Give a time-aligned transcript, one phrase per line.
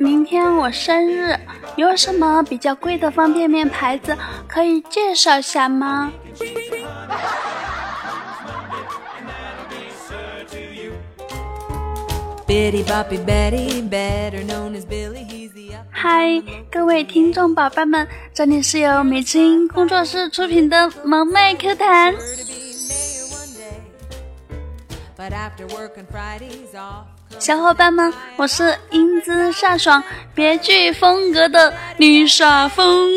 [0.00, 1.36] 明天我生日，
[1.76, 6.12] 有什么比较贵的方便面牌子可以介绍下吗？
[15.90, 22.14] 嗨，各位听众宝贝们，这里是由美青工作室出品的萌妹 Q 弹。
[27.38, 30.02] 小伙伴们，我是英姿飒爽、
[30.34, 33.08] 别具风格的女耍风。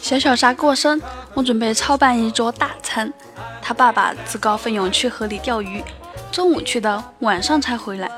[0.00, 1.00] 小小沙过生，
[1.34, 3.12] 我准备操办一桌大餐。
[3.60, 5.82] 他爸爸自告奋勇去河里钓鱼，
[6.30, 8.10] 中午去的，晚上才回来。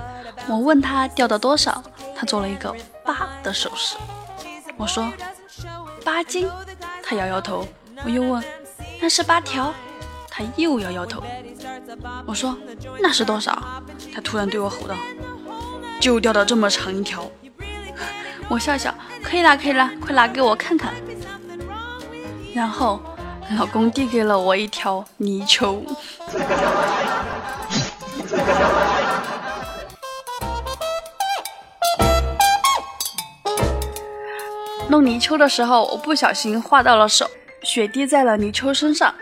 [0.46, 1.82] 我问他钓到多少，
[2.16, 3.96] 他做了一个八的手势。
[4.76, 5.12] 我说
[6.04, 6.48] 八斤，
[7.02, 7.66] 他摇摇头。
[8.04, 8.42] 我又问
[9.00, 9.72] 那是八条，
[10.28, 11.22] 他又摇摇头。
[12.26, 12.56] 我说
[13.00, 13.82] 那是多少？
[14.14, 14.94] 他突然对我吼道
[16.00, 17.30] ：“就钓到这么长一条。
[18.48, 20.92] ”我笑笑，可以啦，可以啦，快拿给我看看。
[22.54, 23.00] 然后
[23.56, 25.82] 老公递给了我一条泥鳅。
[34.94, 37.28] 弄泥鳅的时候，我不小心划到了手，
[37.64, 39.12] 血滴在了泥鳅身上。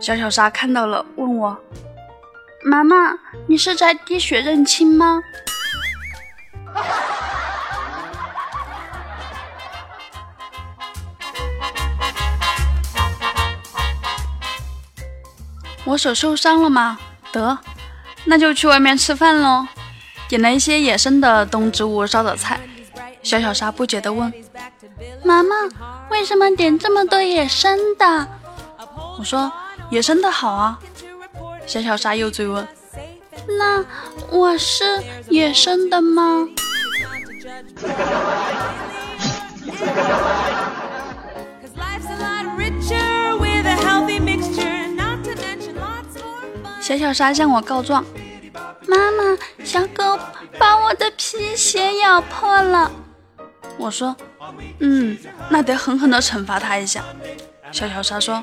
[0.00, 1.56] 小小沙看到了，问我
[2.66, 5.22] ：“妈妈，你是在滴血认亲吗？”
[15.86, 16.98] 我手受伤了吗？
[17.30, 17.56] 得，
[18.24, 19.68] 那就去外面吃饭喽。
[20.26, 22.58] 点了一些野生的动植物烧的菜。
[23.22, 24.34] 小小沙不解地问
[25.26, 25.56] ：“妈妈，
[26.08, 28.28] 为什么点这么多野生的？”
[29.18, 29.50] 我说
[29.90, 30.78] ：“野生的好啊。”
[31.66, 32.66] 小小沙又追问
[33.58, 33.84] ：“那
[34.30, 34.84] 我是
[35.28, 36.46] 野生的吗？”
[46.80, 48.04] 小小沙向我告状
[48.86, 50.16] ：“妈妈，小狗
[50.56, 52.88] 把我的皮鞋咬破了。”
[53.76, 54.14] 我说
[54.80, 55.16] ：“嗯，
[55.50, 57.02] 那得狠狠的惩罚他一下。”
[57.72, 58.42] 小小沙说：“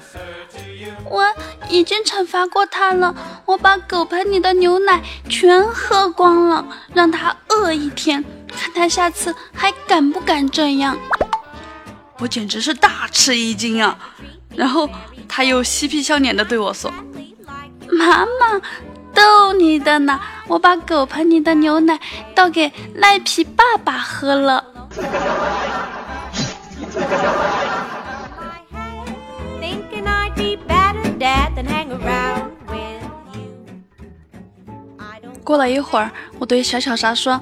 [1.09, 1.23] 我
[1.69, 3.15] 已经惩罚过他了，
[3.45, 10.97] 我把狗盆里的牛奶全喝光了，让他饿一天，看他下次还敢不敢这样。”
[12.19, 13.97] 我简直是大吃一惊啊！
[14.55, 14.89] 然后
[15.27, 16.93] 他又嬉皮笑脸的对我说。
[17.91, 18.61] 妈妈
[19.13, 21.99] 逗你的呢，我把狗盆里的牛奶
[22.35, 24.63] 倒给赖皮爸爸喝了。
[35.43, 36.09] 过了一会儿，
[36.39, 37.39] 我对小小沙说：“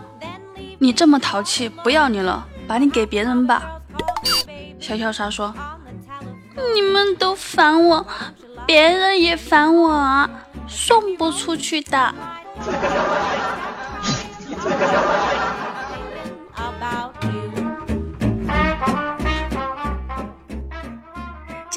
[0.80, 3.80] 你这么淘气，不要你了，把你给别人吧。
[4.80, 5.54] ”小小沙说
[6.74, 8.06] ：“你们都烦我。”
[8.66, 10.30] 别人也烦我啊，
[10.68, 12.14] 送不出去的。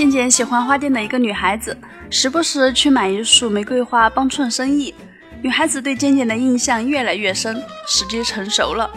[0.04, 1.74] 渐渐喜欢花店的一个女孩子，
[2.10, 4.94] 时不时去买一束玫瑰花帮衬生意。
[5.40, 7.56] 女孩子对渐渐的印象越来越深，
[7.86, 8.90] 时机成熟了，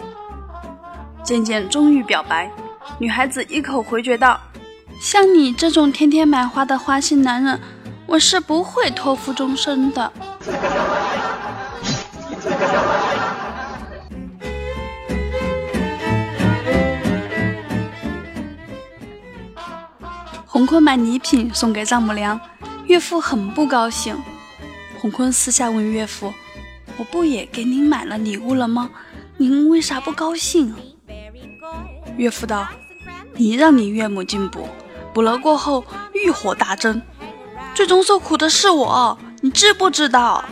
[1.22, 2.50] 渐渐终于表白。
[2.98, 4.38] 女孩子一口回绝道
[5.00, 7.58] ：“像你这种天天买花的花心男人。”
[8.06, 10.10] 我是不会托付终身的。
[20.58, 22.40] 洪坤买礼品送给丈母娘，
[22.86, 24.20] 岳父很不高兴。
[25.00, 26.34] 洪坤私下问岳父
[26.98, 28.90] ：“我不也给您买了礼物了吗？
[29.36, 30.74] 您为啥不高兴？”
[32.18, 32.66] 岳父道
[33.38, 34.68] ：“你让你岳母进补，
[35.14, 37.00] 补了过后欲火大增。”
[37.72, 40.44] 最终受苦的是我，你知不知道？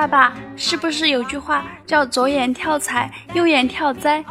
[0.00, 4.24] 爸爸，是不是有句话叫左眼跳财，右眼跳灾？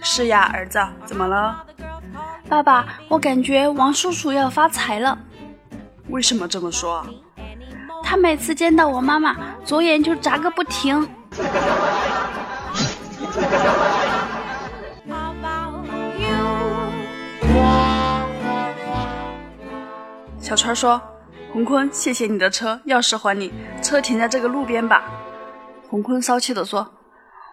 [0.00, 1.62] 是呀，儿子，怎么了？
[2.48, 5.18] 爸爸，我感觉王叔叔要发财了。
[6.08, 7.04] 为什么这么说？
[8.02, 11.06] 他每次见到我妈妈，左眼就眨个不停。
[20.40, 20.98] 小川说
[21.52, 23.52] ：“洪坤，谢谢你的车，钥匙还你，
[23.82, 25.04] 车停在这个路边吧。”
[25.88, 26.92] 洪坤骚气地说：“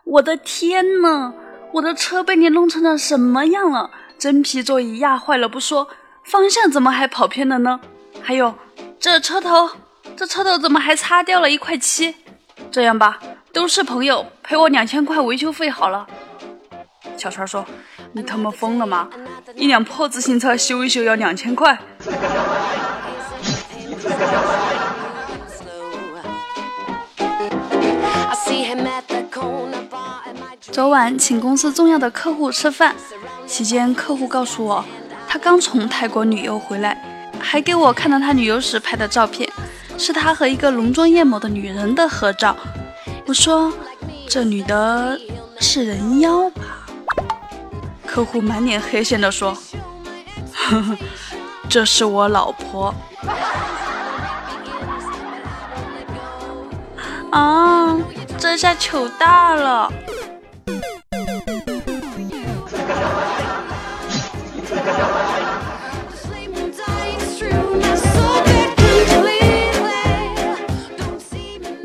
[0.05, 1.33] 我的天呐，
[1.73, 3.89] 我的车被你弄成了什么样了？
[4.19, 5.88] 真皮座椅压坏了不说，
[6.23, 7.79] 方向怎么还跑偏了呢？
[8.21, 8.53] 还有
[8.99, 9.69] 这车头，
[10.15, 12.13] 这车头怎么还擦掉了一块漆？
[12.69, 13.19] 这样吧，
[13.51, 16.05] 都是朋友，赔我两千块维修费好了。”
[17.17, 17.65] 小川说
[18.13, 19.09] ：“你他妈疯了吗？
[19.55, 21.75] 一辆破自行车修一修要两千块？”
[30.72, 32.96] 昨晚请公司重要的客户吃饭，
[33.48, 34.86] 期间客户告诉我，
[35.28, 39.50] 他刚从泰国旅游回来，还给我看了他旅游时拍的照片，
[39.98, 42.56] 是他和一个浓妆艳抹的女人的合照。
[43.25, 43.74] 我说
[44.30, 45.19] ：“这女的
[45.60, 46.62] 是人妖吧？”
[48.06, 49.58] 客户满脸黑线地说：“，
[51.68, 52.94] 这是我老婆。”
[57.38, 57.95] 啊，
[58.39, 59.94] 这下糗大了！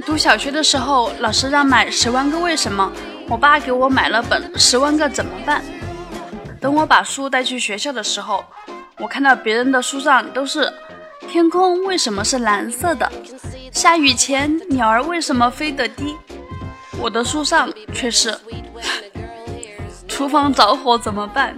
[0.07, 2.91] 读小学的时候，老师让买《十万个为什么》，
[3.29, 5.61] 我爸给我买了本《十万个怎么办》。
[6.63, 8.43] 等我把书带去学校的时候，
[8.97, 10.73] 我看到别人的书上都是
[11.29, 13.13] “天空为什么是蓝色的
[13.73, 16.17] ”，“下雨前鸟儿为什么飞得低”，
[17.01, 18.37] 我的书上却是
[20.07, 21.57] “厨房着火怎么办？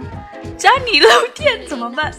[0.57, 2.11] 家里漏电怎么办？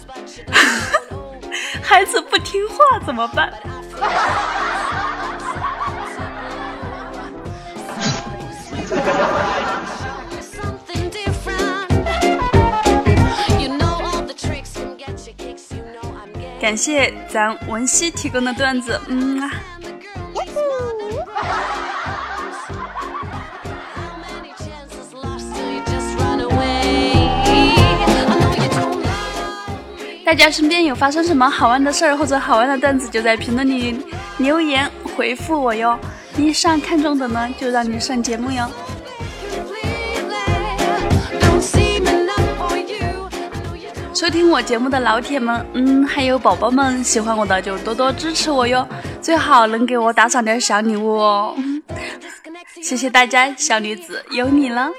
[1.83, 3.53] 孩子不听话怎么办？”
[16.61, 19.51] 感谢咱文熙提供的段子，嗯啊。
[30.27, 33.97] 大家身边有发生什么好玩的事儿或者好玩的段子，就在评论里
[34.39, 35.97] 留言回复我哟。
[36.35, 38.69] 你上看中的呢，就让你上节目哟。
[44.13, 48.85] 收听我节目的老铁们，嗯，还有宝宝们，喜欢我的就多多支持我哟，
[49.23, 51.57] 最好能给我打赏点小礼物哦，
[52.83, 54.91] 谢谢大家，小女子有你了。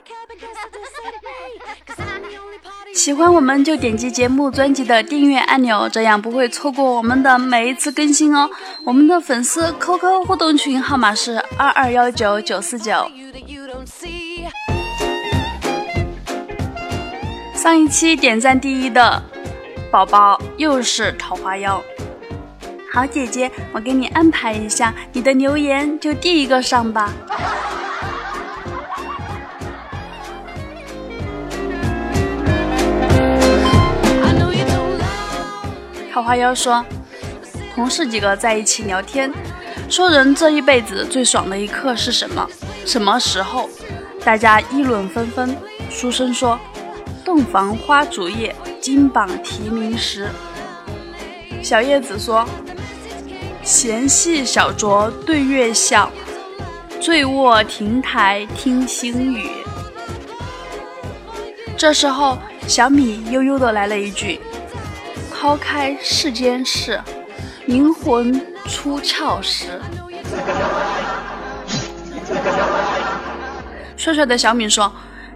[2.97, 8.49] 喜欢我们就点击节目专辑的订阅按钮，这样不会错过我们的每一次更新哦。
[8.83, 13.07] 我们的粉丝 QQ 互动群号码是二二幺九九四九。
[17.53, 19.21] 上一期点赞第一的
[19.91, 21.79] 宝宝又是桃花妖，
[22.91, 27.13] 好姐姐，我给你安排一下，你的留言就第一个上吧。
[36.17, 36.83] 桃花妖说，
[37.75, 39.31] 同事几个在一起聊天，
[39.87, 42.49] 说人这一辈子最爽的一刻是什么？
[42.87, 43.69] 什么时候？
[44.25, 45.55] 大家议论纷纷。
[45.91, 46.59] 书生说。
[47.23, 50.27] 洞房花烛夜，金榜题名时。
[51.61, 52.43] 小叶子说
[53.61, 56.11] ：“闲戏小酌对月笑，
[56.99, 59.47] 醉卧亭台听星雨。”
[61.77, 64.39] 这时候，小米悠悠的来了一句
[65.47, 67.01] ：“抛开世间事，
[67.67, 68.33] 灵魂
[68.65, 69.79] 出窍时。”
[73.95, 74.91] 帅帅的小敏说。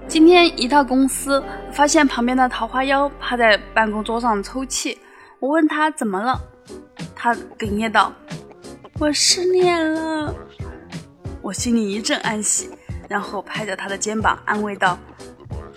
[0.09, 1.41] 今天一到公司，
[1.71, 4.99] 发现旁边的桃花妖趴在办公桌上抽泣。
[5.39, 6.37] 我问他怎么了，
[7.15, 8.11] 他哽咽道
[8.99, 10.35] ：“我失恋了。”
[11.41, 12.69] 我心里一阵安喜，
[13.07, 14.99] 然后拍着他的肩膀安慰道：“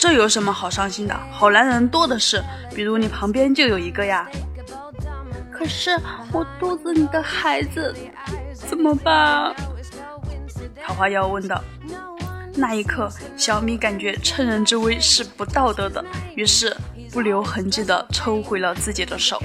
[0.04, 1.18] 这有什么好伤心的？
[1.32, 2.44] 好男人多的是，
[2.74, 4.28] 比如你旁边就有一个呀。”
[5.50, 5.98] 可是
[6.30, 7.96] 我肚子里的孩子
[8.54, 9.54] 怎么办？
[10.86, 11.58] 桃花妖问道。
[12.54, 16.04] 那一刻，小米感觉趁人之危是不道德的，
[16.36, 16.76] 于是
[17.10, 19.42] 不留痕迹的抽回了自己的手。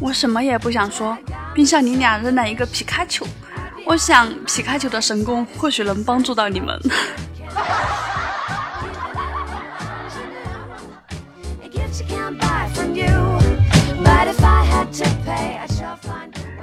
[0.00, 1.16] 我什么也不想说，
[1.54, 3.24] 并向你俩扔了一个皮卡丘。
[3.86, 6.78] 我想皮卡丘的神功或许能帮助到你们。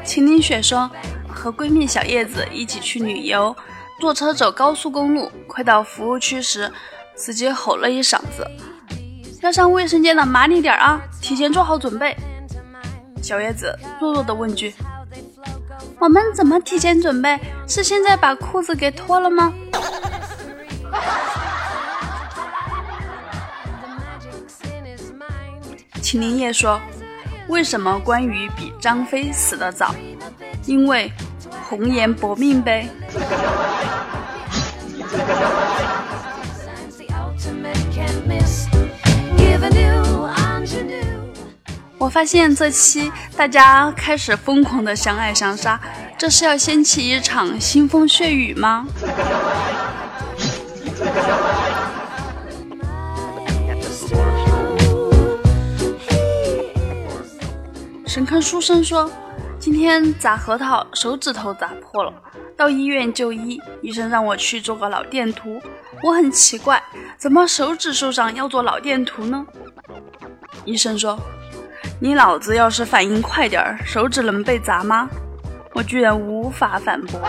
[0.06, 0.92] 秦林雪说。
[1.36, 3.53] 和闺蜜小叶子一起去旅游，
[4.00, 6.72] 坐车走高速公路，快到服务区时，
[7.18, 8.50] 司机吼了一嗓子
[9.44, 12.15] ：“要上卫生间的，麻利点啊，提前做好准备。”
[13.22, 14.74] 小叶子弱弱的问句
[16.04, 17.40] ：“我们怎么提前准备？
[17.66, 19.54] 是现在把裤子给脱了吗？
[26.02, 26.78] 秦林业说
[27.48, 29.96] ：“为什么关羽比张飞死得早？
[30.66, 31.10] 因为
[31.70, 32.90] 红颜薄命呗。”
[42.13, 45.82] 发现这期大家开始疯狂的相爱相杀，
[46.15, 48.86] 这是要掀起一场腥风血雨吗？
[58.05, 59.10] 神坑书生说，
[59.58, 62.13] 今天砸核桃，手指头砸破了，
[62.55, 65.60] 到医院就医，医生让我去做个脑电图。
[66.03, 66.79] 我很奇怪，
[67.17, 69.43] 怎么手指受伤要做脑电图呢？
[70.63, 71.17] 医生说。
[72.00, 75.10] 你脑子要是反应快点儿，手指能被砸吗？
[75.74, 77.20] 我居然无法反驳。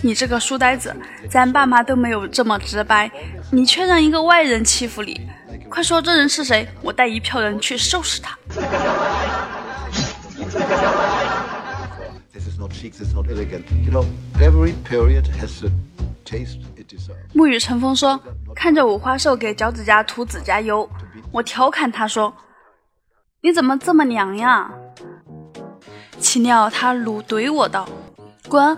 [0.00, 0.94] 你这个书呆子，
[1.30, 3.10] 咱爸妈都没有这么直白，
[3.50, 5.20] 你却让一个外人欺负你。
[5.68, 8.38] 快说这人是谁，我带一票人去收拾他。
[17.34, 18.20] 沐雨成风说
[18.54, 20.88] ：“看着五花兽给脚趾甲涂指甲油，
[21.30, 22.34] 我调侃他说
[23.42, 24.70] ：‘你怎么这么娘呀？’
[26.18, 27.88] 岂料他怒怼我道
[28.48, 28.76] ：‘滚！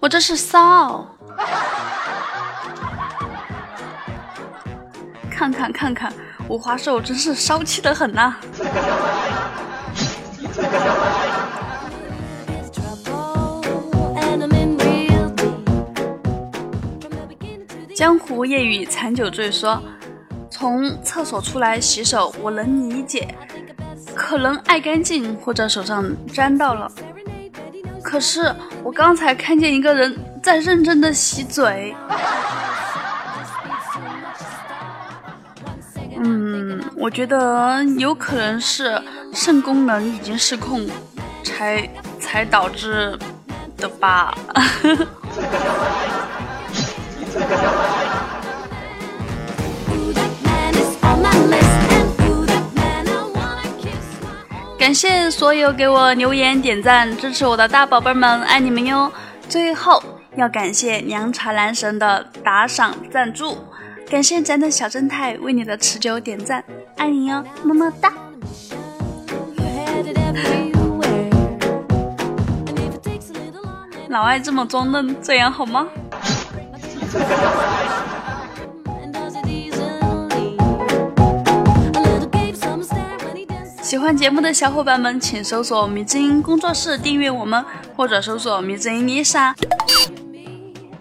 [0.00, 1.06] 我这是骚。
[5.30, 6.12] ’看看看看，
[6.48, 8.36] 五花兽真是骚气的很呐！”
[17.94, 19.80] 江湖夜雨残酒醉说
[20.50, 23.32] ：“从厕所出来洗手，我能理解，
[24.16, 26.90] 可能爱干净或者手上沾到了。
[28.02, 31.94] 可是我刚才看见一个人在认真的洗嘴。
[36.16, 39.00] 嗯，我觉得有可能是
[39.32, 40.84] 肾功能已经失控，
[41.44, 43.16] 才才导致
[43.76, 44.36] 的吧。
[54.78, 59.10] ”感谢所有给我留言、点赞、支持我的大宝贝们，爱你们哟！
[59.48, 60.02] 最后
[60.36, 63.56] 要感谢凉茶男神的打赏赞助，
[64.10, 66.62] 感谢咱的小正太为你的持久点赞，
[66.96, 68.12] 爱你哟，么么哒！
[74.10, 75.88] 老爱这么装嫩，这样好吗？
[83.82, 87.64] 喜欢节目的小伙伴们，请搜索“迷之音工作室”订阅我们，
[87.96, 89.54] 或者搜索“迷之音丽莎”。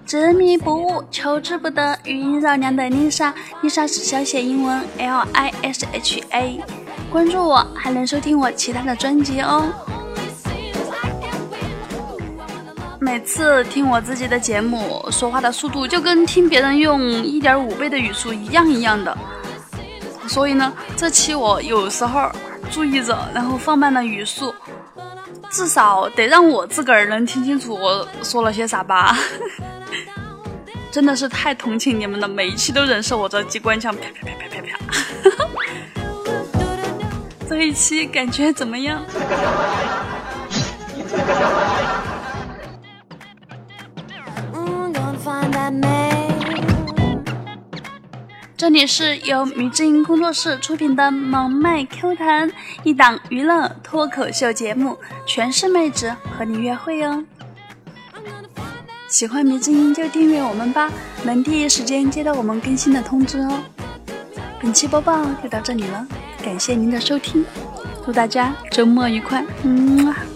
[0.05, 6.62] 执迷不悟，求之不得，余音绕梁的丽莎，丽莎是小写英文 L I S H A。
[7.10, 9.74] 关注我，还能收听我其他的专辑哦。
[13.13, 19.15] 每次听我自己的节目，说话的速度就跟听别人用一点五倍的语速一样一样的。
[20.27, 22.32] 所以呢，这期我有时候。
[22.72, 24.51] 注意着，然后放慢了语速，
[25.51, 29.15] 至少得让我自个儿能听清楚我说了些啥吧。
[30.89, 35.48] 真的是太同情你们了，每一期都忍受我这机关枪，啪啪啪啪啪啪。
[37.48, 39.03] 这一期感觉怎么样？
[48.57, 52.51] 这里是由迷之音工作室出品的萌妹 Q 弹，
[52.83, 57.23] 一档娱乐脱口秀节目，全是妹子和你约会哦。
[59.09, 60.89] 喜欢迷之音就订阅我们吧，
[61.23, 63.63] 能第一时间接到我们更新的通知哦。
[64.61, 66.07] 本期播报就到这里了，
[66.43, 67.45] 感谢您的收听，
[68.05, 70.32] 祝大家周末愉快，嗯。